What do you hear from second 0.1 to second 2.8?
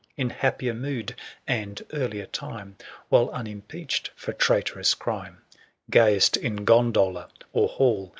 In happier mood, and earlier time^